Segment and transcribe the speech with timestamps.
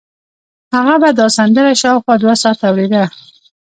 [0.75, 3.03] هغه به دا سندره شاوخوا دوه ساعته اورېده